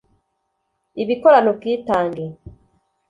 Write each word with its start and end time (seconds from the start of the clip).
abikorana 1.01 1.47
ubwitange 1.53 2.25